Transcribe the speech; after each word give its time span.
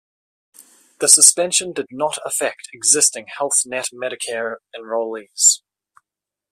The 0.97 1.07
suspension 1.07 1.73
did 1.73 1.85
not 1.91 2.17
affect 2.25 2.69
existing 2.73 3.27
Health 3.27 3.67
Net 3.67 3.89
Medicare 3.93 4.55
enrollees. 4.75 5.61